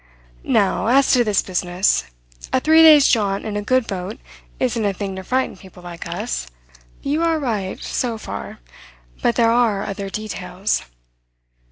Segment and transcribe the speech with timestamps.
[0.43, 2.05] "Now, as to this business.
[2.51, 4.19] A three days' jaunt in a good boat
[4.59, 6.47] isn't a thing to frighten people like us.
[7.03, 8.61] You are right, so far;
[9.21, 10.81] but there are other details."